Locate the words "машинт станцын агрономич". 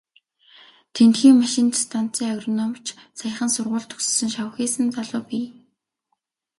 1.41-2.87